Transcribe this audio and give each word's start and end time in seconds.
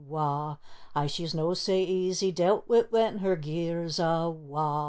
Aye, 0.11 0.57
she's 1.05 1.35
no 1.35 1.53
sae 1.53 1.83
easy 1.83 2.31
dealt 2.31 2.67
wi' 2.67 2.85
when 2.89 3.19
her 3.19 3.35
gear's 3.35 3.99
awa'! 3.99 4.79